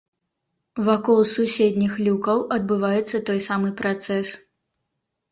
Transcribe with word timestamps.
Вакол 0.85 1.19
суседніх 1.31 1.93
люкаў 2.07 2.41
адбываецца 2.55 3.17
той 3.27 3.39
самы 3.49 3.69
працэс. 3.83 4.33